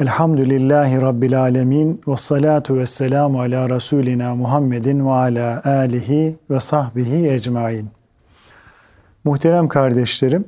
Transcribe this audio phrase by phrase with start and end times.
[0.00, 2.00] Elhamdülillahi Rabbil alemin.
[2.08, 7.90] Ve salatu ve selamu ala Resulina Muhammedin ve ala alihi ve sahbihi ecmain.
[9.24, 10.44] Muhterem kardeşlerim,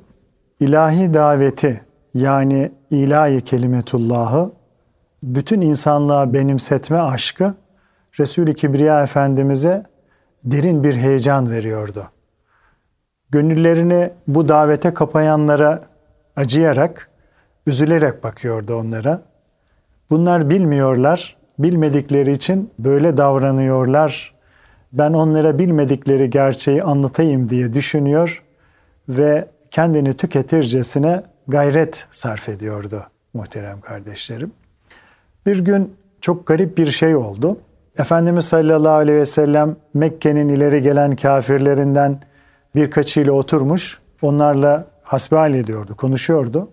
[0.60, 1.80] ilahi daveti
[2.14, 4.52] yani ilahi kelimetullahı
[5.22, 7.54] bütün insanlığa benimsetme aşkı
[8.20, 9.86] Resul-i Kibriya Efendimiz'e
[10.44, 12.10] derin bir heyecan veriyordu.
[13.30, 15.82] Gönüllerini bu davete kapayanlara
[16.36, 17.10] acıyarak,
[17.66, 19.29] üzülerek bakıyordu onlara.
[20.10, 24.34] Bunlar bilmiyorlar, bilmedikleri için böyle davranıyorlar.
[24.92, 28.42] Ben onlara bilmedikleri gerçeği anlatayım diye düşünüyor
[29.08, 33.02] ve kendini tüketircesine gayret sarf ediyordu
[33.34, 34.52] muhterem kardeşlerim.
[35.46, 37.58] Bir gün çok garip bir şey oldu.
[37.98, 42.18] Efendimiz sallallahu aleyhi ve sellem Mekke'nin ileri gelen kafirlerinden
[42.74, 46.68] birkaçıyla oturmuş, onlarla hasbihal ediyordu, konuşuyordu.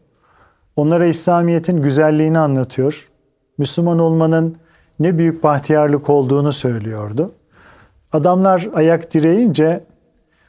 [0.75, 3.09] Onlara İslamiyet'in güzelliğini anlatıyor.
[3.57, 4.57] Müslüman olmanın
[4.99, 7.31] ne büyük bahtiyarlık olduğunu söylüyordu.
[8.13, 9.83] Adamlar ayak direyince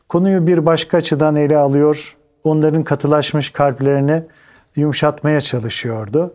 [0.08, 4.22] konuyu bir başka açıdan ele alıyor, onların katılaşmış kalplerini
[4.76, 6.34] yumuşatmaya çalışıyordu.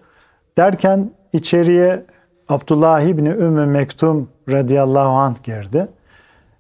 [0.58, 2.06] Derken içeriye
[2.50, 5.88] Abdullah İbni Ümmü Mektum radıyallahu anh girdi.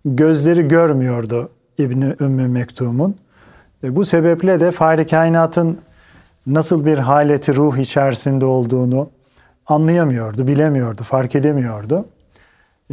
[0.05, 3.15] Gözleri görmüyordu İbni Ümmü Mektum'un.
[3.83, 5.77] E, bu sebeple de Fahri Kainat'ın
[6.47, 9.09] nasıl bir haleti ruh içerisinde olduğunu
[9.67, 12.05] anlayamıyordu, bilemiyordu, fark edemiyordu.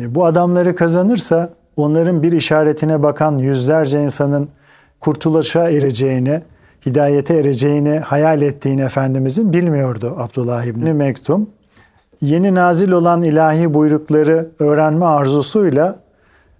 [0.01, 4.49] E, bu adamları kazanırsa onların bir işaretine bakan yüzlerce insanın
[5.01, 6.43] kurtuluşa ereceğini,
[6.87, 11.51] hidayete ereceğini hayal ettiğini Efendimizin bilmiyordu Abdullah İbni Mektum.
[12.21, 15.99] Yeni nazil olan ilahi buyrukları öğrenme arzusuyla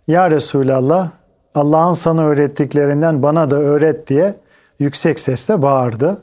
[0.09, 1.11] Ya Resulallah
[1.55, 4.35] Allah'ın sana öğrettiklerinden bana da öğret diye
[4.79, 6.23] yüksek sesle bağırdı.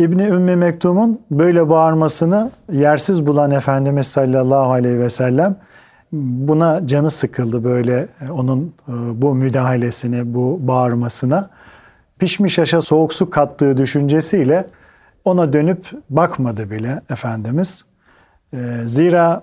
[0.00, 5.56] İbni Ümmü Mektum'un böyle bağırmasını yersiz bulan Efendimiz sallallahu aleyhi ve sellem
[6.12, 8.92] buna canı sıkıldı böyle onun e,
[9.22, 11.50] bu müdahalesine, bu bağırmasına.
[12.18, 14.66] Pişmiş aşa soğuk su kattığı düşüncesiyle
[15.24, 17.84] ona dönüp bakmadı bile Efendimiz.
[18.52, 19.42] E, zira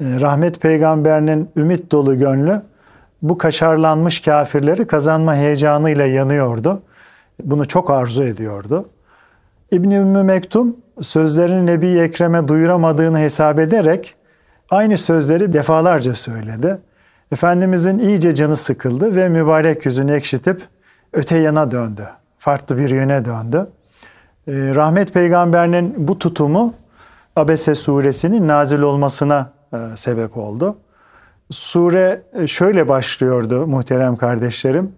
[0.00, 2.62] e, rahmet peygamberinin ümit dolu gönlü
[3.22, 6.82] bu kaşarlanmış kafirleri kazanma heyecanıyla yanıyordu.
[7.44, 8.88] Bunu çok arzu ediyordu.
[9.72, 14.14] İbni Ümmü Mektum sözlerini Nebi Ekrem'e duyuramadığını hesap ederek
[14.70, 16.78] aynı sözleri defalarca söyledi.
[17.32, 20.62] Efendimizin iyice canı sıkıldı ve mübarek yüzünü ekşitip
[21.12, 22.08] öte yana döndü.
[22.38, 23.66] Farklı bir yöne döndü.
[24.48, 26.74] Ee, rahmet peygamberinin bu tutumu
[27.36, 30.76] Abese suresinin nazil olmasına e, sebep oldu.
[31.50, 34.92] Sure e, şöyle başlıyordu muhterem kardeşlerim.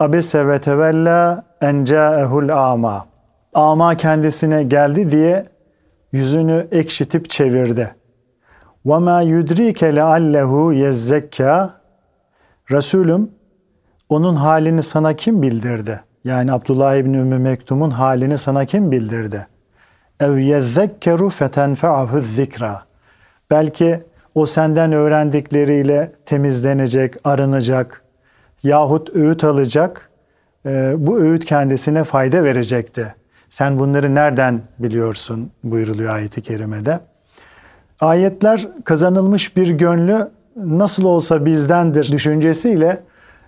[0.00, 3.17] Abese ve tevella en ca'ehul ama.
[3.54, 5.46] Ama kendisine geldi diye
[6.12, 7.94] yüzünü ekşitip çevirdi.
[8.84, 11.74] Ma yudrike leallehu yezzekka.
[12.70, 13.30] Resulüm
[14.08, 16.00] onun halini sana kim bildirdi?
[16.24, 19.46] Yani Abdullah İbni Ümmü Mektum'un halini sana kim bildirdi?
[20.20, 22.82] Ev yezzekkeru fetenfe'ahu zikra.
[23.50, 24.02] Belki
[24.34, 28.02] o senden öğrendikleriyle temizlenecek, arınacak
[28.62, 30.10] yahut öğüt alacak.
[30.66, 33.14] E, bu öğüt kendisine fayda verecekti.
[33.48, 37.00] Sen bunları nereden biliyorsun buyuruluyor ayeti kerimede.
[38.00, 43.02] Ayetler kazanılmış bir gönlü nasıl olsa bizdendir düşüncesiyle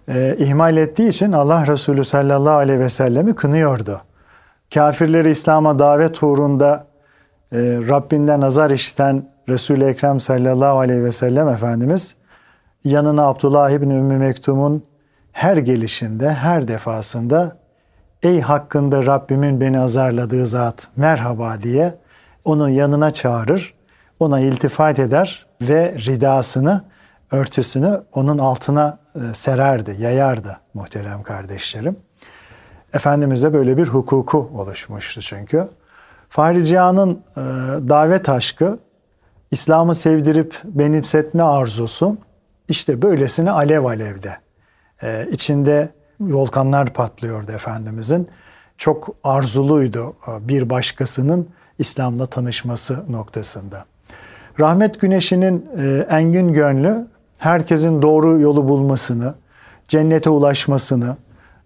[0.09, 4.01] e, ihmal ettiği için Allah Resulü sallallahu aleyhi ve sellemi kınıyordu.
[4.75, 6.87] Kafirleri İslam'a davet uğrunda
[7.53, 7.59] e,
[7.89, 12.15] Rabbinden azar işiten Resul-i Ekrem sallallahu aleyhi ve sellem Efendimiz
[12.85, 14.85] yanına Abdullah İbni Ümmü Mektum'un
[15.33, 17.57] her gelişinde, her defasında
[18.23, 21.95] ey hakkında Rabbimin beni azarladığı zat merhaba diye
[22.45, 23.75] onun yanına çağırır.
[24.19, 26.85] ona iltifat eder ve ridasını,
[27.31, 31.97] örtüsünü onun altına e, sererdi, yayardı muhterem kardeşlerim.
[32.93, 35.69] Efendimiz'e böyle bir hukuku oluşmuştu çünkü.
[36.29, 37.41] Fahri Cihan'ın e,
[37.89, 38.79] davet aşkı,
[39.51, 42.17] İslam'ı sevdirip benimsetme arzusu
[42.69, 44.37] işte böylesine alev alevde.
[45.03, 45.89] E, içinde
[46.21, 48.29] volkanlar patlıyordu Efendimiz'in.
[48.79, 53.85] Çok arzuluydu e, bir başkasının İslam'la tanışması noktasında.
[54.61, 57.07] Rahmet güneşinin e, engin gönlü
[57.39, 59.35] herkesin doğru yolu bulmasını,
[59.89, 61.17] cennete ulaşmasını,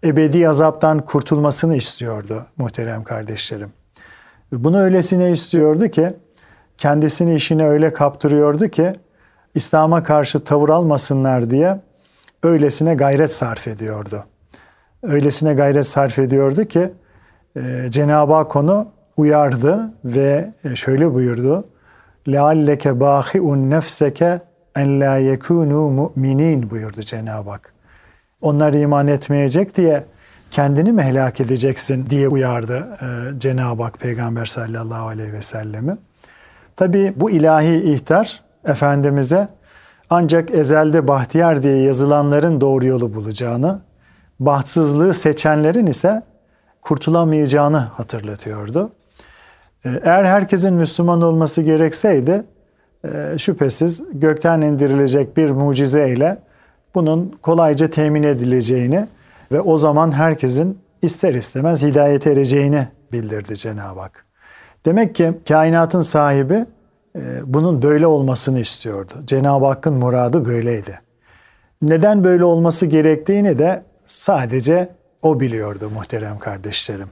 [0.04, 3.72] ebedi azaptan kurtulmasını istiyordu muhterem kardeşlerim.
[4.52, 6.10] Bunu öylesine istiyordu ki
[6.78, 8.92] kendisini işine öyle kaptırıyordu ki
[9.54, 11.80] İslam'a karşı tavır almasınlar diye
[12.42, 14.24] öylesine gayret sarf ediyordu
[15.03, 16.91] Öylesine gayret sarf ediyordu ki
[17.55, 18.87] e, Cenab-ı Hak onu
[19.17, 21.67] uyardı ve e, şöyle buyurdu.
[22.27, 24.39] لَعَلَّكَ بَاخِعُنْ نَفْسَكَ
[24.75, 27.73] en la yekunu mu'minin buyurdu Cenab-ı Hak.
[28.41, 30.03] Onlar iman etmeyecek diye
[30.51, 35.97] kendini mi helak edeceksin diye uyardı e, Cenab-ı Hak Peygamber sallallahu aleyhi ve sellemi.
[36.75, 39.47] Tabi bu ilahi ihtar Efendimiz'e
[40.09, 43.79] ancak ezelde bahtiyar diye yazılanların doğru yolu bulacağını,
[44.40, 46.22] bahtsızlığı seçenlerin ise
[46.82, 48.92] kurtulamayacağını hatırlatıyordu.
[49.84, 52.44] E, eğer herkesin Müslüman olması gerekseydi
[53.04, 56.38] e, şüphesiz gökten indirilecek bir mucize ile
[56.94, 59.06] bunun kolayca temin edileceğini
[59.52, 64.24] ve o zaman herkesin ister istemez hidayete ereceğini bildirdi Cenab-ı Hak.
[64.86, 66.66] Demek ki kainatın sahibi
[67.16, 69.12] e, bunun böyle olmasını istiyordu.
[69.24, 71.00] Cenab-ı Hakk'ın muradı böyleydi.
[71.82, 74.89] Neden böyle olması gerektiğini de sadece
[75.21, 77.07] o biliyordu muhterem kardeşlerim.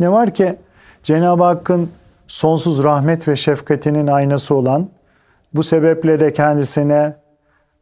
[0.00, 0.56] Ne var ki
[1.02, 1.90] Cenab-ı Hakk'ın
[2.26, 4.88] sonsuz rahmet ve şefkatinin aynası olan
[5.54, 7.16] bu sebeple de kendisine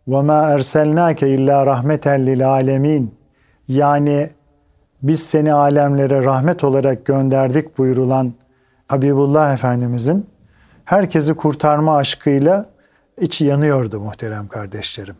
[0.09, 3.15] وَمَا اَرْسَلْنَاكَ illa rahmeten lil alemin
[3.69, 4.31] yani
[5.03, 8.33] biz seni alemlere rahmet olarak gönderdik buyurulan
[8.89, 10.27] Habibullah Efendimizin
[10.85, 12.67] herkesi kurtarma aşkıyla
[13.21, 15.17] içi yanıyordu muhterem kardeşlerim.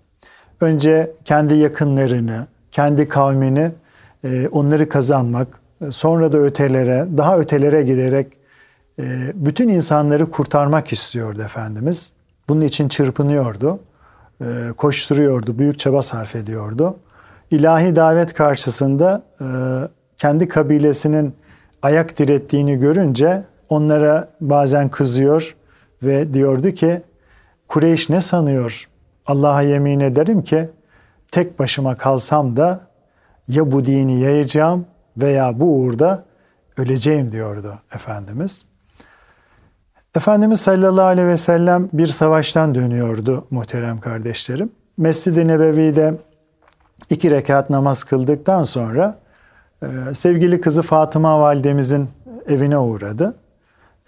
[0.61, 3.72] Önce kendi yakınlarını, kendi kavmini,
[4.24, 5.48] e, onları kazanmak,
[5.90, 8.28] sonra da ötelere, daha ötelere giderek
[9.00, 12.12] e, bütün insanları kurtarmak istiyordu Efendimiz.
[12.50, 13.80] Bunun için çırpınıyordu,
[14.42, 14.46] e,
[14.78, 16.96] koşturuyordu, büyük çaba sarf ediyordu.
[17.52, 19.46] İlahi davet karşısında e,
[20.18, 21.34] kendi kabilesinin
[21.82, 25.56] ayak direttiğini görünce onlara bazen kızıyor
[26.04, 27.02] ve diyordu ki
[27.68, 28.90] Kureyş ne sanıyor?
[29.26, 30.70] Allah'a yemin ederim ki
[31.32, 32.82] tek başıma kalsam da
[33.48, 34.86] ya bu dini yayacağım
[35.18, 36.26] veya bu uğurda
[36.78, 38.66] öleceğim diyordu Efendimiz.
[40.16, 44.72] Efendimiz sallallahu aleyhi ve sellem bir savaştan dönüyordu muhterem kardeşlerim.
[44.98, 46.14] Mescid-i Nebevi'de
[47.10, 49.20] iki rekat namaz kıldıktan sonra
[49.84, 52.10] e, sevgili kızı Fatıma validemizin
[52.48, 53.36] evine uğradı.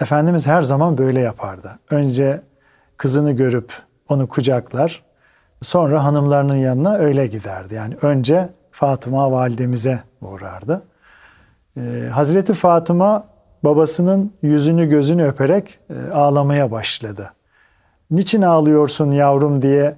[0.02, 1.72] Efendimiz her zaman böyle yapardı.
[1.90, 2.42] Önce
[2.98, 3.74] kızını görüp
[4.10, 5.04] onu kucaklar,
[5.62, 7.74] sonra hanımlarının yanına öyle giderdi.
[7.76, 10.84] Yani önce Fatıma validemize uğrardı.
[11.78, 13.28] Ee, Hazreti Fatıma
[13.64, 17.34] babasının yüzünü gözünü öperek e, ağlamaya başladı.
[18.12, 19.96] Niçin ağlıyorsun yavrum diye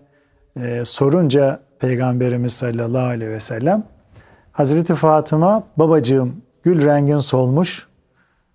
[0.61, 3.83] e, sorunca Peygamberimiz sallallahu aleyhi ve sellem
[4.51, 7.87] Hazreti Fatıma babacığım gül rengin solmuş,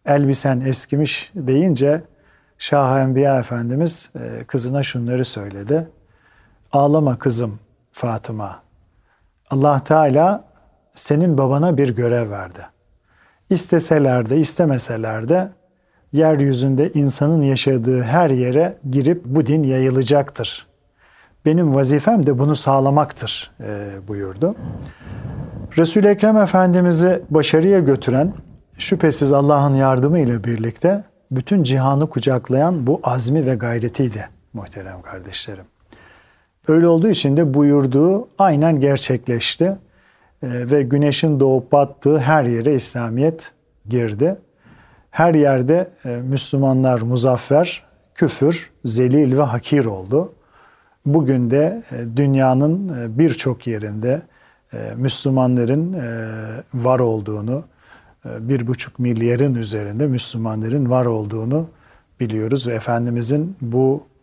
[0.07, 2.03] elbisen eskimiş deyince
[2.59, 5.89] Şah Enbiya Efendimiz e, kızına şunları söyledi.
[6.75, 7.59] Ağlama kızım
[7.93, 8.63] Fatıma.
[9.51, 10.45] Allah Teala
[10.95, 12.61] senin babana bir görev verdi.
[13.51, 15.49] İsteseler de istemeseler de
[16.13, 20.67] yeryüzünde insanın yaşadığı her yere girip bu din yayılacaktır.
[21.45, 24.55] Benim vazifem de bunu sağlamaktır e, buyurdu.
[25.79, 28.35] Resul-i Ekrem Efendimiz'i başarıya götüren
[28.79, 35.74] şüphesiz Allah'ın yardımı ile birlikte bütün cihanı kucaklayan bu azmi ve gayretiydi muhterem kardeşlerim.
[36.69, 39.77] Öyle olduğu için de buyurduğu aynen gerçekleşti e,
[40.43, 43.53] ve güneşin doğup battığı her yere İslamiyet
[43.89, 44.37] girdi.
[45.11, 47.83] Her yerde e, Müslümanlar muzaffer,
[48.15, 50.33] küfür, zelil ve hakir oldu.
[51.07, 54.23] Bugün de e, dünyanın birçok yerinde
[54.97, 55.97] Müslümanların
[56.75, 57.65] var olduğunu,
[58.25, 61.69] bir buçuk milyarın üzerinde Müslümanların var olduğunu
[62.21, 64.14] biliyoruz ve Efendimizin bu e,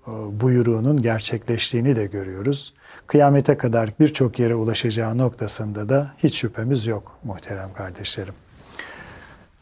[0.42, 2.74] buyruğunun gerçekleştiğini de görüyoruz.
[3.08, 8.34] Kıyamete kadar birçok yere ulaşacağı noktasında da hiç şüphemiz yok muhterem kardeşlerim.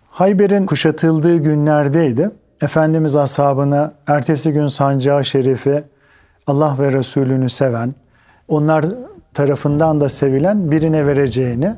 [0.09, 2.31] Hayber'in kuşatıldığı günlerdeydi.
[2.61, 5.83] Efendimiz ashabına ertesi gün sancağı şerifi
[6.47, 7.95] Allah ve Resulünü seven,
[8.47, 8.85] onlar
[9.33, 11.75] tarafından da sevilen birine vereceğini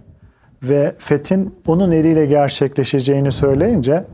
[0.64, 4.06] ve fethin onun eliyle gerçekleşeceğini söyleyince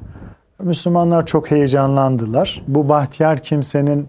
[0.64, 2.64] Müslümanlar çok heyecanlandılar.
[2.68, 4.08] Bu bahtiyar kimsenin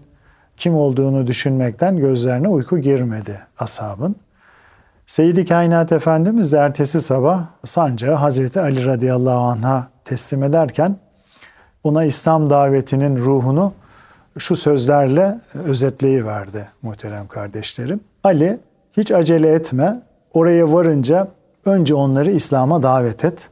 [0.59, 4.15] kim olduğunu düşünmekten gözlerine uyku girmedi ashabın.
[5.05, 10.95] Seyyid-i Kainat Efendimiz ertesi sabah sancağı Hazreti Ali radıyallahu anh'a teslim ederken
[11.83, 13.73] ona İslam davetinin ruhunu
[14.37, 17.99] şu sözlerle özetleyiverdi muhterem kardeşlerim.
[18.23, 18.59] Ali
[18.97, 20.01] hiç acele etme,
[20.33, 21.27] oraya varınca
[21.65, 23.49] önce onları İslam'a davet et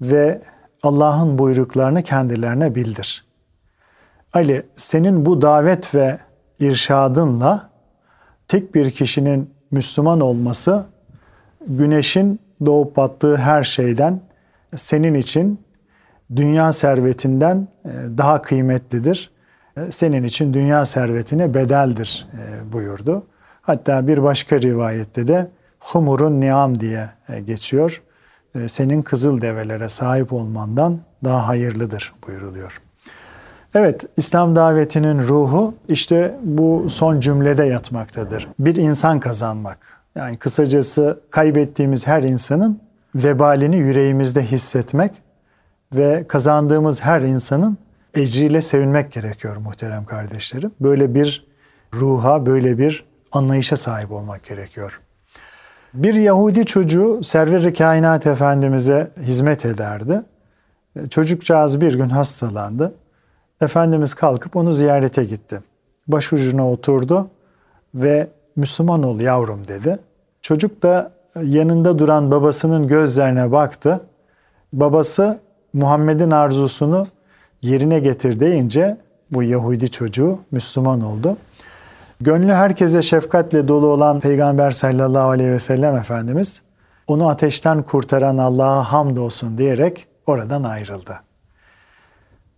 [0.00, 0.40] ve
[0.82, 3.24] Allah'ın buyruklarını kendilerine bildir.
[4.32, 6.18] Ali senin bu davet ve
[6.64, 7.70] irşadınla
[8.48, 10.86] tek bir kişinin Müslüman olması
[11.68, 14.20] güneşin doğup battığı her şeyden
[14.76, 15.60] senin için
[16.36, 19.30] dünya servetinden e, daha kıymetlidir.
[19.76, 23.26] E, senin için dünya servetine bedeldir e, buyurdu.
[23.62, 27.10] Hatta bir başka rivayette de humurun niam diye
[27.46, 28.02] geçiyor.
[28.66, 32.83] Senin kızıl develere sahip olmandan daha hayırlıdır buyuruluyor.
[33.74, 38.48] Evet, İslam davetinin ruhu işte bu son cümlede yatmaktadır.
[38.58, 39.78] Bir insan kazanmak.
[40.14, 42.80] Yani kısacası kaybettiğimiz her insanın
[43.14, 45.12] vebalini yüreğimizde hissetmek
[45.94, 47.78] ve kazandığımız her insanın
[48.14, 50.70] ecriyle sevinmek gerekiyor muhterem kardeşlerim.
[50.80, 51.46] Böyle bir
[51.94, 55.00] ruha, böyle bir anlayışa sahip olmak gerekiyor.
[55.94, 60.22] Bir Yahudi çocuğu Server-i Kainat Efendimiz'e hizmet ederdi.
[61.10, 62.94] Çocukcağız bir gün hastalandı.
[63.60, 65.60] Efendimiz kalkıp onu ziyarete gitti.
[66.08, 67.28] Başucuna oturdu
[67.94, 69.98] ve Müslüman ol yavrum dedi.
[70.42, 74.00] Çocuk da yanında duran babasının gözlerine baktı.
[74.72, 75.38] Babası
[75.72, 77.06] Muhammed'in arzusunu
[77.62, 78.96] yerine getir deyince
[79.30, 81.36] bu Yahudi çocuğu Müslüman oldu.
[82.20, 86.62] Gönlü herkese şefkatle dolu olan Peygamber sallallahu aleyhi ve sellem Efendimiz
[87.06, 91.20] onu ateşten kurtaran Allah'a hamdolsun diyerek oradan ayrıldı.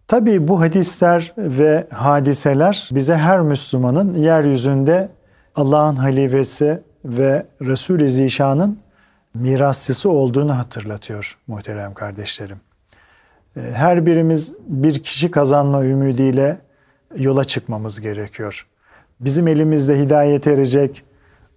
[0.08, 5.08] Tabii bu hadisler ve hadiseler bize her Müslümanın yeryüzünde
[5.54, 8.78] Allah'ın halifesi ve Resul-i Zişan'ın
[9.34, 12.60] mirasçısı olduğunu hatırlatıyor muhterem kardeşlerim.
[13.56, 16.58] Ee, her birimiz bir kişi kazanma ümidiyle
[17.16, 18.66] yola çıkmamız gerekiyor.
[19.20, 21.04] Bizim elimizde hidayet erecek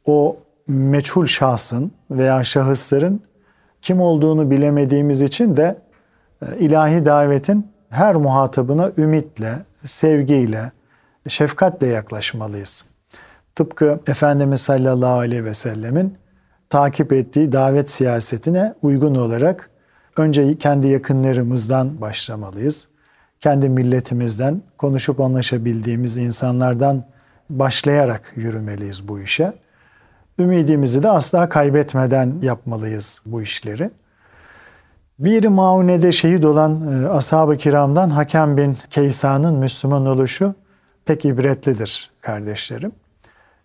[0.06, 0.38] o
[0.68, 3.22] meçhul şahsın veya şahısların
[3.82, 5.77] kim olduğunu bilemediğimiz için de
[6.41, 9.55] e, ilahi davetin her muhatabına ümitle,
[9.86, 10.72] sevgiyle,
[11.27, 12.86] şefkatle yaklaşmalıyız.
[13.55, 16.17] Tıpkı Efendimiz sallallahu aleyhi ve sellemin
[16.69, 19.69] takip ettiği davet siyasetine uygun olarak
[20.17, 22.88] önce kendi yakınlarımızdan başlamalıyız.
[23.39, 27.03] Kendi milletimizden, konuşup anlaşabildiğimiz insanlardan
[27.50, 29.53] başlayarak yürümeliyiz bu işe.
[30.39, 33.91] Ümidimizi de asla kaybetmeden yapmalıyız bu işleri.
[35.20, 40.56] Bir Maune'de şehit olan e, ashab-ı kiramdan Hakem bin Keysa'nın Müslüman oluşu
[41.06, 42.92] pek ibretlidir kardeşlerim.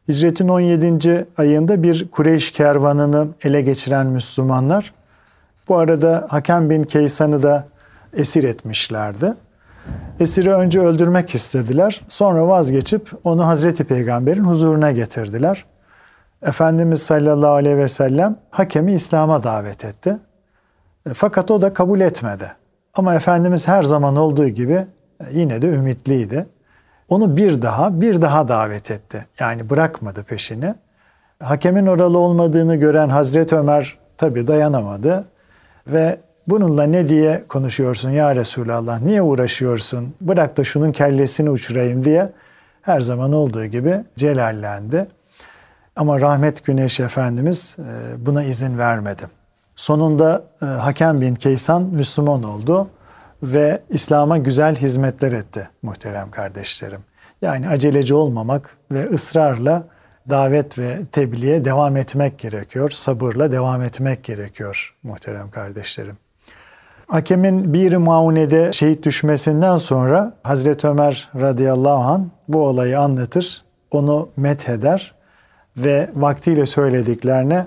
[0.09, 1.27] Hicretin 17.
[1.37, 4.95] ayında bir Kureyş kervanını ele geçiren Müslümanlar
[5.69, 7.69] bu arada Hakem bin Keysan'ı da
[8.13, 9.35] esir etmişlerdi.
[10.21, 12.01] Esiri önce öldürmek istediler.
[12.09, 15.65] Sonra vazgeçip onu Hazreti Peygamber'in huzuruna getirdiler.
[16.43, 20.19] Efendimiz sallallahu aleyhi ve sellem hakemi İslam'a davet etti.
[21.11, 22.53] E, fakat o da kabul etmedi.
[22.95, 24.87] Ama Efendimiz her zaman olduğu gibi
[25.21, 26.47] e, yine de ümitliydi.
[27.09, 29.27] Onu bir daha, bir daha davet etti.
[29.41, 30.75] Yani bırakmadı peşini.
[31.41, 35.25] Hakemin oralı olmadığını gören Hazreti Ömer tabi dayanamadı.
[35.87, 42.33] Ve bununla ne diye konuşuyorsun ya Resulallah, niye uğraşıyorsun, bırak da şunun kellesini uçurayım diye
[42.83, 45.07] her zaman olduğu gibi celallendi.
[45.97, 49.23] Ama rahmet güneş Efendimiz e, buna izin vermedi.
[49.77, 52.89] Sonunda e, Hakem bin Keysan Müslüman oldu
[53.43, 57.01] ve İslam'a güzel hizmetler etti muhterem kardeşlerim.
[57.43, 59.85] Yani aceleci olmamak ve ısrarla
[60.31, 62.91] davet ve tebliğe devam etmek gerekiyor.
[62.91, 66.17] Sabırla devam etmek gerekiyor muhterem kardeşlerim.
[67.07, 75.15] Hakem'in bir maunede şehit düşmesinden sonra Hazreti Ömer radıyallahu an bu olayı anlatır, onu metheder
[75.77, 77.67] ve vaktiyle söylediklerine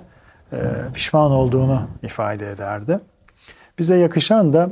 [0.93, 2.99] pişman olduğunu ifade ederdi.
[3.79, 4.69] Bize yakışan da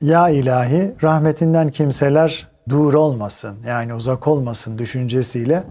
[0.00, 5.64] ya ilahi rahmetinden kimseler dur olmasın yani uzak olmasın düşüncesiyle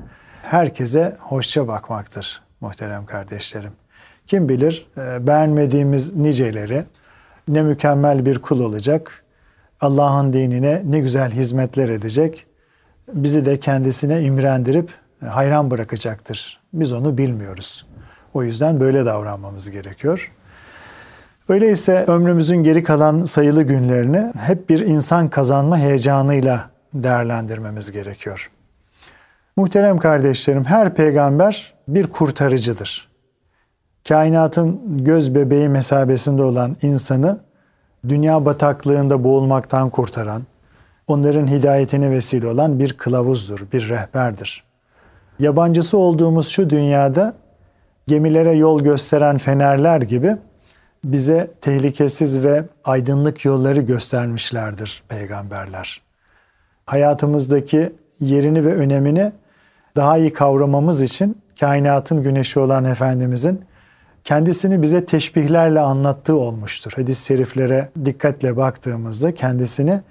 [0.43, 3.71] herkese hoşça bakmaktır muhterem kardeşlerim.
[4.27, 6.83] Kim bilir e, beğenmediğimiz niceleri
[7.47, 9.23] ne mükemmel bir kul olacak
[9.81, 12.45] Allah'ın dinine ne güzel hizmetler edecek.
[13.13, 14.89] Bizi de kendisine imrendirip
[15.27, 16.59] hayran bırakacaktır.
[16.73, 17.85] Biz onu bilmiyoruz.
[18.33, 20.31] O yüzden böyle davranmamız gerekiyor.
[21.49, 28.51] Öyleyse ömrümüzün geri kalan sayılı günlerini hep bir insan kazanma heyecanıyla değerlendirmemiz gerekiyor.
[29.55, 33.11] Muhterem kardeşlerim, her peygamber bir kurtarıcıdır.
[34.07, 37.39] Kainatın göz bebeği mesabesinde olan insanı
[38.09, 40.43] dünya bataklığında boğulmaktan kurtaran,
[41.07, 44.63] onların hidayetine vesile olan bir kılavuzdur, bir rehberdir.
[45.39, 47.33] Yabancısı olduğumuz şu dünyada
[48.11, 50.37] gemilere yol gösteren fenerler gibi
[51.03, 56.01] bize tehlikesiz ve aydınlık yolları göstermişlerdir peygamberler.
[56.85, 59.31] Hayatımızdaki yerini ve önemini
[59.95, 63.61] daha iyi kavramamız için kainatın güneşi olan Efendimizin
[64.23, 66.91] kendisini bize teşbihlerle anlattığı olmuştur.
[66.95, 70.01] Hadis-i şeriflere dikkatle baktığımızda kendisini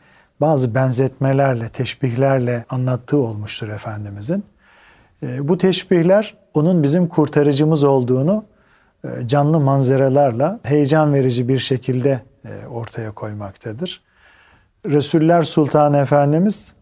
[0.41, 4.45] bazı benzetmelerle, teşbihlerle anlattığı olmuştur Efendimizin.
[5.23, 8.45] Ee, bu teşbihler onun bizim kurtarıcımız olduğunu
[9.05, 14.03] e, canlı manzaralarla heyecan verici bir şekilde e, ortaya koymaktadır.
[14.87, 16.73] Resuller Sultan Efendimiz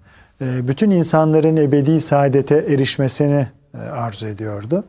[0.40, 3.49] e, bütün insanların ebedi saadete erişmesini
[3.92, 4.85] arzu ediyordu.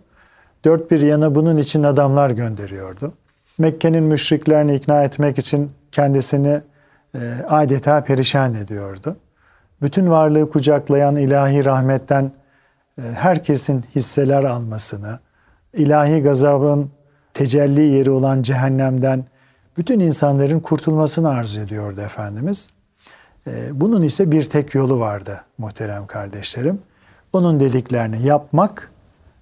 [0.65, 3.13] Dört bir yana bunun için adamlar gönderiyordu.
[3.58, 6.62] Mekke'nin müşriklerini ikna etmek için kendisini
[7.48, 9.18] adeta perişan ediyordu.
[9.82, 12.32] Bütün varlığı kucaklayan ilahi rahmetten
[13.13, 15.20] herkesin hisseler almasını,
[15.74, 16.91] ilahi gazabın
[17.34, 19.25] tecelli yeri olan cehennemden
[19.77, 22.70] bütün insanların kurtulmasını arzu ediyordu Efendimiz.
[23.48, 26.82] Ee, bunun ise bir tek yolu vardı muhterem kardeşlerim.
[27.34, 28.91] Onun dediklerini yapmak,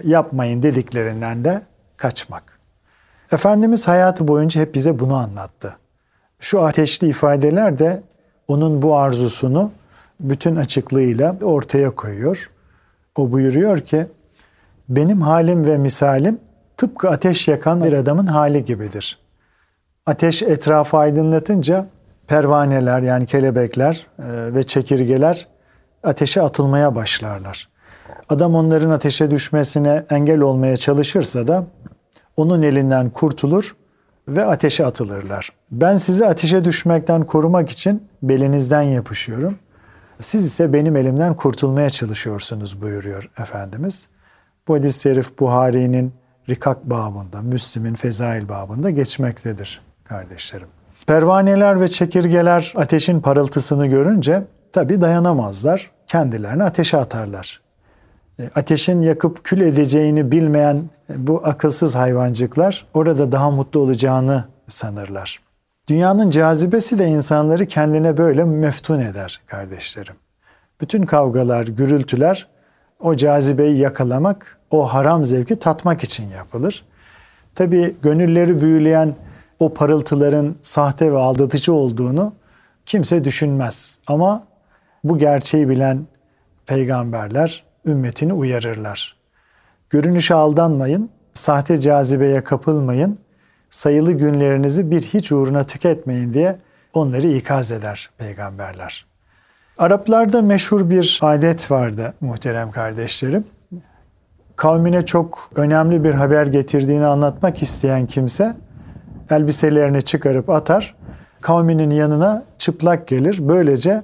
[0.03, 1.61] yapmayın dediklerinden de
[1.97, 2.43] kaçmak.
[3.31, 5.77] Efendimiz hayatı boyunca hep bize bunu anlattı.
[6.39, 8.03] Şu ateşli ifadeler de
[8.47, 9.71] onun bu arzusunu
[10.19, 12.49] bütün açıklığıyla ortaya koyuyor.
[13.17, 14.07] O buyuruyor ki,
[14.89, 16.39] benim halim ve misalim
[16.77, 19.19] tıpkı ateş yakan bir adamın hali gibidir.
[20.05, 21.87] Ateş etrafı aydınlatınca
[22.27, 25.47] pervaneler yani kelebekler e, ve çekirgeler
[26.03, 27.69] ateşe atılmaya başlarlar.
[28.29, 31.65] Adam onların ateşe düşmesine engel olmaya çalışırsa da
[32.37, 33.75] onun elinden kurtulur
[34.27, 35.49] ve ateşe atılırlar.
[35.71, 39.59] Ben sizi ateşe düşmekten korumak için belinizden yapışıyorum.
[40.19, 44.07] Siz ise benim elimden kurtulmaya çalışıyorsunuz buyuruyor Efendimiz.
[44.67, 46.13] Bu hadis-i şerif Buhari'nin
[46.49, 50.67] Rikak babında, Müslim'in Fezail babında geçmektedir kardeşlerim.
[51.07, 55.91] Pervaneler ve çekirgeler ateşin parıltısını görünce tabi dayanamazlar.
[56.07, 57.61] Kendilerini ateşe atarlar.
[58.39, 65.46] E, ateşin yakıp kül edeceğini bilmeyen bu akılsız hayvancıklar orada daha mutlu olacağını sanırlar.
[65.87, 70.15] Dünyanın cazibesi de insanları kendine böyle meftun eder kardeşlerim.
[70.81, 72.47] Bütün kavgalar, gürültüler
[72.99, 76.85] o cazibeyi yakalamak, o haram zevki tatmak için yapılır.
[77.55, 79.15] Tabi gönülleri büyüleyen
[79.59, 82.33] o parıltıların sahte ve aldatıcı olduğunu
[82.85, 83.99] kimse düşünmez.
[84.07, 84.43] Ama
[85.03, 86.05] bu gerçeği bilen
[86.65, 89.15] peygamberler ümmetini uyarırlar.
[89.89, 93.19] Görünüşe aldanmayın, sahte cazibeye kapılmayın,
[93.69, 96.57] sayılı günlerinizi bir hiç uğruna tüketmeyin diye
[96.93, 99.05] onları ikaz eder peygamberler.
[99.77, 103.45] Araplarda meşhur bir adet vardı muhterem kardeşlerim.
[104.55, 108.55] Kavmine çok önemli bir haber getirdiğini anlatmak isteyen kimse
[109.29, 110.95] elbiselerini çıkarıp atar.
[111.41, 113.37] Kavminin yanına çıplak gelir.
[113.41, 114.03] Böylece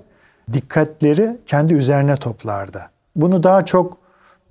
[0.54, 2.82] dikkatleri kendi üzerine toplardı.
[3.16, 3.98] Bunu daha çok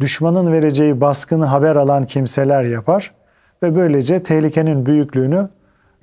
[0.00, 3.12] düşmanın vereceği baskını haber alan kimseler yapar
[3.62, 5.48] ve böylece tehlikenin büyüklüğünü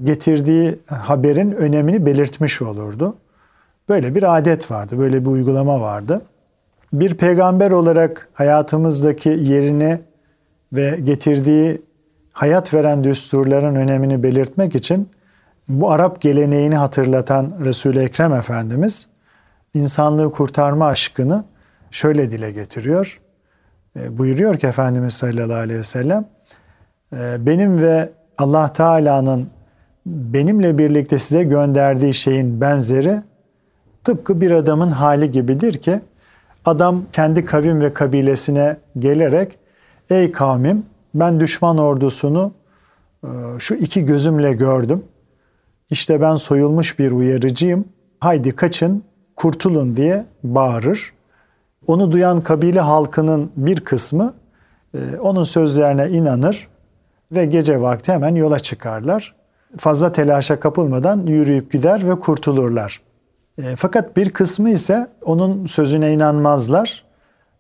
[0.04, 3.18] getirdiği haberin önemini belirtmiş olurdu.
[3.90, 6.22] Böyle bir adet vardı, böyle bir uygulama vardı.
[6.94, 10.00] Bir peygamber olarak hayatımızdaki yerini
[10.74, 11.82] ve getirdiği
[12.34, 15.10] hayat veren düsturların önemini belirtmek için
[15.70, 19.08] bu Arap geleneğini hatırlatan Resul-i Ekrem Efendimiz
[19.74, 21.44] insanlığı kurtarma aşkını
[21.92, 23.22] şöyle dile getiriyor.
[23.96, 26.26] E, buyuruyor ki Efendimiz sallallahu aleyhi ve sellem
[27.14, 29.48] benim ve Allah Teala'nın
[30.06, 33.22] benimle birlikte size gönderdiği şeyin benzeri
[34.04, 36.00] tıpkı bir adamın hali gibidir ki
[36.66, 39.58] adam kendi kavim ve kabilesine gelerek
[40.10, 42.52] ey kavmim ben düşman ordusunu
[43.24, 45.04] e, şu iki gözümle gördüm.
[45.90, 47.86] İşte ben soyulmuş bir uyarıcıyım.
[48.20, 49.04] Haydi kaçın,
[49.36, 51.14] kurtulun diye bağırır.
[51.88, 54.34] Onu duyan kabile halkının bir kısmı
[54.94, 56.69] e, onun sözlerine inanır
[57.32, 59.36] ve gece vakti hemen yola çıkarlar.
[59.78, 63.02] Fazla telaşa kapılmadan yürüyüp gider ve kurtulurlar.
[63.58, 67.06] E, fakat bir kısmı ise onun sözüne inanmazlar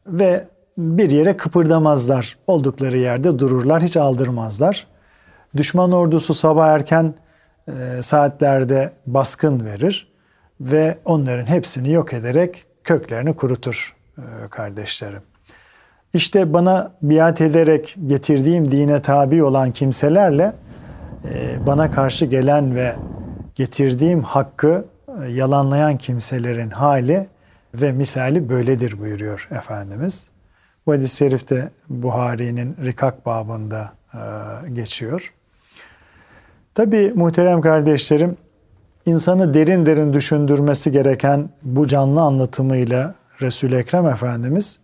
[0.07, 2.37] ve bir yere kıpırdamazlar.
[2.47, 4.87] Oldukları yerde dururlar, hiç aldırmazlar.
[5.57, 7.13] Düşman ordusu sabah erken
[7.67, 10.11] e, saatlerde baskın verir
[10.61, 15.21] ve onların hepsini yok ederek köklerini kurutur e, kardeşlerim.
[16.13, 20.53] İşte bana biat ederek getirdiğim dine tabi olan kimselerle
[21.33, 22.95] e, bana karşı gelen ve
[23.55, 24.85] getirdiğim hakkı
[25.29, 27.27] yalanlayan kimselerin hali
[27.73, 30.27] ve misali böyledir buyuruyor Efendimiz.
[30.85, 33.91] Bu hadis-i şerif de Buhari'nin Rikak babında
[34.73, 35.33] geçiyor.
[36.75, 38.37] Tabi muhterem kardeşlerim,
[39.05, 44.79] insanı derin derin düşündürmesi gereken bu canlı anlatımıyla Resul-i Ekrem Efendimiz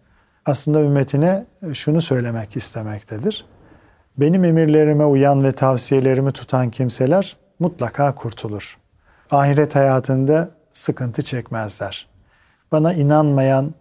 [0.45, 3.45] aslında ümmetine şunu söylemek istemektedir.
[4.17, 8.77] Benim emirlerime uyan ve tavsiyelerimi tutan kimseler mutlaka kurtulur.
[9.31, 12.08] Ahiret hayatında sıkıntı çekmezler.
[12.71, 13.73] Bana inanmayan,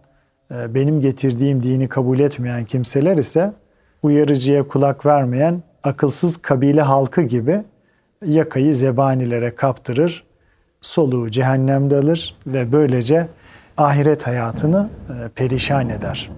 [0.51, 3.53] e, benim getirdiğim dini kabul etmeyen kimseler ise
[4.01, 7.63] uyarıcıya kulak vermeyen akılsız kabile halkı gibi
[8.25, 10.23] yakayı zebanilere kaptırır,
[10.81, 13.27] soluğu cehennemde alır ve böylece
[13.77, 16.29] ahiret hayatını e, perişan eder.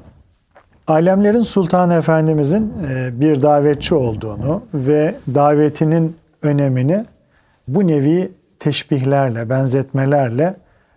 [0.87, 7.05] Alemlerin Sultanı Efendimizin e, bir davetçi olduğunu ve davetinin önemini
[7.67, 10.55] bu nevi teşbihlerle, benzetmelerle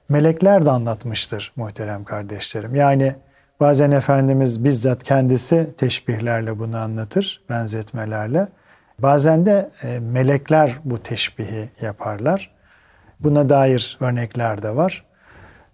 [0.09, 2.75] melekler de anlatmıştır muhterem kardeşlerim.
[2.75, 3.15] Yani
[3.61, 8.49] bazen Efendimiz bizzat kendisi teşbihlerle bunu anlatır, benzetmelerle.
[8.99, 12.51] Bazen de e, melekler bu teşbihi yaparlar.
[13.21, 15.05] Buna dair örnekler de var.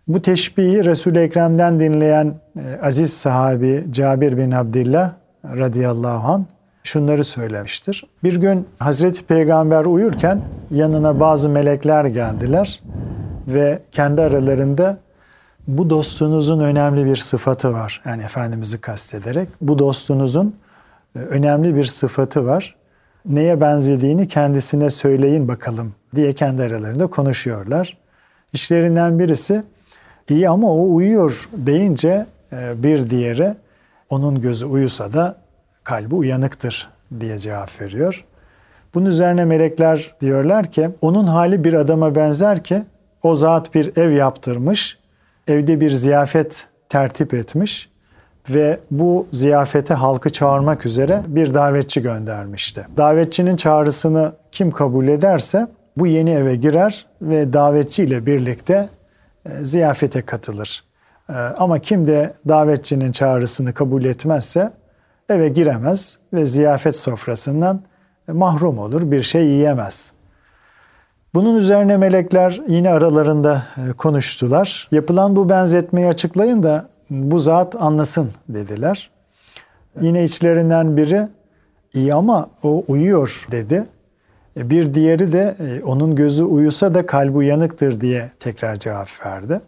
[0.09, 5.13] Bu teşbihi Resul-i Ekrem'den dinleyen e, aziz sahabi Cabir bin Abdillah
[5.45, 6.47] radıyallahu an
[6.85, 8.07] şunları söylemiştir.
[8.25, 10.41] Bir gün Hazreti Peygamber uyurken
[10.71, 12.83] yanına bazı melekler geldiler
[13.49, 14.99] ve kendi aralarında
[15.69, 18.03] bu dostunuzun önemli bir sıfatı var.
[18.05, 20.57] Yani Efendimiz'i kastederek bu dostunuzun
[21.17, 22.77] e, önemli bir sıfatı var
[23.29, 27.99] neye benzediğini kendisine söyleyin bakalım diye kendi aralarında konuşuyorlar.
[28.53, 29.63] İşlerinden birisi
[30.31, 33.55] iyi ama o uyuyor deyince e, bir diğeri
[34.11, 35.37] onun gözü uyusa da
[35.85, 36.89] kalbi uyanıktır
[37.21, 38.25] diye cevap veriyor.
[38.95, 42.83] Bunun üzerine melekler diyorlar ki onun hali bir adama benzer ki
[43.23, 44.99] o zat bir ev yaptırmış,
[45.49, 47.91] evde bir ziyafet tertip etmiş
[48.51, 52.87] ve bu ziyafete halkı çağırmak üzere bir davetçi göndermişti.
[52.97, 58.89] Davetçinin çağrısını kim kabul ederse bu yeni eve girer ve davetçi ile birlikte
[59.63, 60.85] ziyafete katılır.
[61.29, 64.73] E, ama kim de davetçinin çağrısını kabul etmezse
[65.29, 67.83] eve giremez ve ziyafet sofrasından
[68.29, 70.13] mahrum olur, bir şey yiyemez.
[71.35, 74.89] Bunun üzerine melekler yine aralarında e, konuştular.
[74.91, 79.11] Yapılan bu benzetmeyi açıklayın da bu zat anlasın dediler.
[80.01, 81.29] Yine içlerinden biri
[81.95, 83.87] iyi ama o uyuyor dedi.
[84.57, 89.61] E, bir diğeri de e, onun gözü uyusa da kalbi uyanıktır diye tekrar cevap verdi.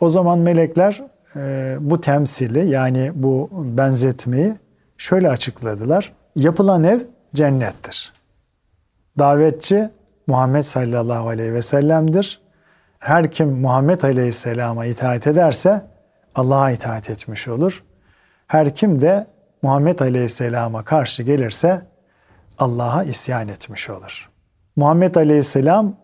[0.00, 1.04] O zaman melekler
[1.36, 4.54] e, bu temsili yani bu benzetmeyi
[4.98, 6.12] şöyle açıkladılar.
[6.36, 7.00] Yapılan ev
[7.34, 8.12] cennettir.
[9.18, 9.90] Davetçi
[10.26, 12.40] Muhammed sallallahu aleyhi ve sellem'dir.
[12.98, 15.82] Her kim Muhammed aleyhisselama itaat ederse
[16.34, 17.84] Allah'a itaat etmiş olur.
[18.46, 19.26] Her kim de
[19.62, 21.82] Muhammed Aleyhisselam'a karşı gelirse
[22.60, 24.30] Allah'a isyan etmiş olur.
[24.76, 25.94] Muhammed Aleyhisselam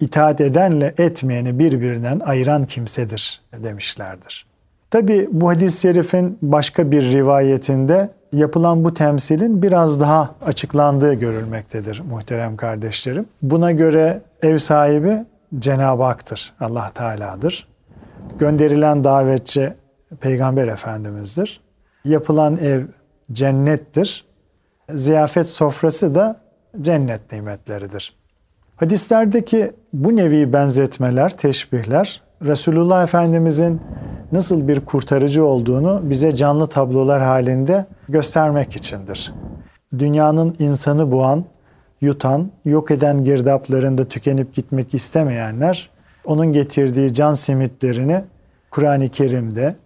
[0.00, 4.46] itaat edenle etmeyeni birbirinden ayıran kimsedir demişlerdir.
[4.90, 12.56] Tabi bu hadis-i şerifin başka bir rivayetinde yapılan bu temsilin biraz daha açıklandığı görülmektedir muhterem
[12.56, 13.26] kardeşlerim.
[13.42, 15.24] Buna göre ev sahibi
[15.58, 17.68] Cenab-ı Hak'tır, Allah Teala'dır
[18.38, 19.72] gönderilen davetçi
[20.20, 21.60] Peygamber Efendimiz'dir.
[22.04, 22.82] Yapılan ev
[23.32, 24.25] cennettir.
[24.94, 26.40] Ziyafet sofrası da
[26.80, 28.16] cennet nimetleridir.
[28.76, 33.80] Hadislerdeki bu nevi benzetmeler, teşbihler Resulullah Efendimizin
[34.32, 39.34] nasıl bir kurtarıcı olduğunu bize canlı tablolar halinde göstermek içindir.
[39.98, 41.44] Dünyanın insanı boğan,
[42.00, 45.90] yutan, yok eden girdaplarında tükenip gitmek istemeyenler
[46.24, 48.24] onun getirdiği can simitlerini
[48.70, 49.76] Kur'an-ı Kerim'de,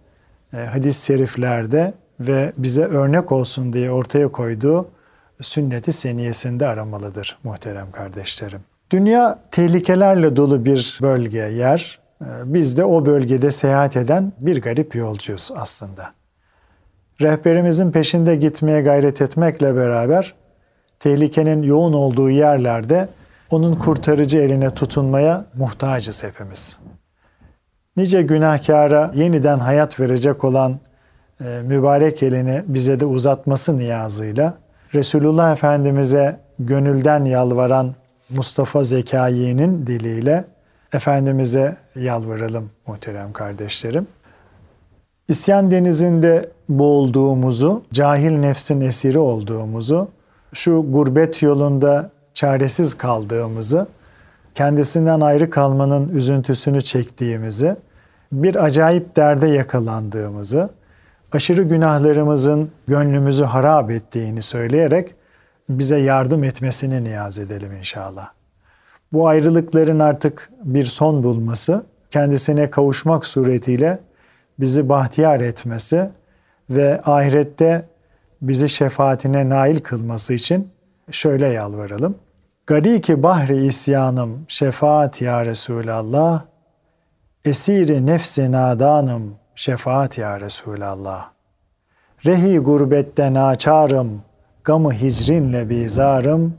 [0.53, 1.93] e, hadis-i şeriflerde
[2.27, 4.87] ve bize örnek olsun diye ortaya koyduğu
[5.41, 8.59] sünneti seniyesinde aramalıdır muhterem kardeşlerim.
[8.91, 11.99] Dünya tehlikelerle dolu bir bölge, yer.
[12.21, 16.13] E, biz de o bölgede seyahat eden bir garip yolcuyuz aslında.
[17.21, 20.33] Rehberimizin peşinde gitmeye gayret etmekle beraber
[20.99, 23.09] tehlikenin yoğun olduğu yerlerde
[23.51, 26.77] onun kurtarıcı eline tutunmaya muhtacız hepimiz.
[27.97, 30.79] Nice günahkara yeniden hayat verecek olan
[31.63, 34.53] mübarek elini bize de uzatması niyazıyla
[34.95, 37.95] Resulullah Efendimiz'e gönülden yalvaran
[38.29, 40.45] Mustafa Zekai'nin diliyle
[40.93, 44.07] Efendimiz'e yalvaralım muhterem kardeşlerim.
[45.27, 50.07] İsyan denizinde boğulduğumuzu, cahil nefsin esiri olduğumuzu,
[50.53, 53.87] şu gurbet yolunda çaresiz kaldığımızı,
[54.55, 57.75] kendisinden ayrı kalmanın üzüntüsünü çektiğimizi,
[58.31, 60.69] bir acayip derde yakalandığımızı,
[61.31, 65.15] aşırı günahlarımızın gönlümüzü harap ettiğini söyleyerek
[65.69, 68.29] bize yardım etmesini niyaz edelim inşallah.
[69.13, 73.99] Bu ayrılıkların artık bir son bulması, kendisine kavuşmak suretiyle
[74.59, 76.09] bizi bahtiyar etmesi
[76.69, 77.85] ve ahirette
[78.41, 80.69] bizi şefaatine nail kılması için
[81.11, 82.15] şöyle yalvaralım.
[82.67, 86.43] Gariki bahri isyanım şefaat ya Resulallah.
[87.45, 91.29] Esiri nefsi nadanım şefaat ya Resulallah.
[92.25, 94.21] Rehi gurbette naçarım,
[94.63, 96.53] gamı hicrinle bizarım,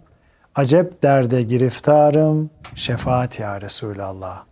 [0.55, 4.45] acep derde giriftarım, şefaat ya Resulallah.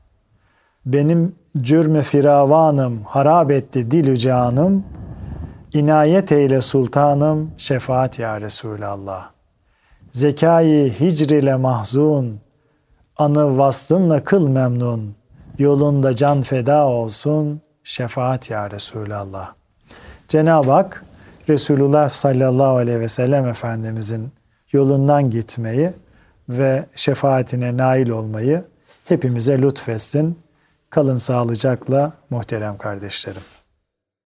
[0.87, 4.85] Benim cürmü firavanım, harap etti dilü canım,
[5.73, 9.31] inayet eyle sultanım, şefaat ya Resulallah.
[10.13, 12.41] Zekayı hicrile mahzun,
[13.17, 15.15] anı vaslınla kıl memnun,
[15.59, 19.55] yolunda can feda olsun, şefaat ya Resulallah.
[20.29, 21.05] Cenab-ı Hak
[21.48, 24.33] Resulullah sallallahu aleyhi ve sellem Efendimizin
[24.72, 25.92] yolundan gitmeyi
[26.48, 28.64] ve şefaatine nail olmayı
[29.05, 30.38] hepimize lütfetsin.
[30.90, 33.42] Kalın sağlıcakla muhterem kardeşlerim.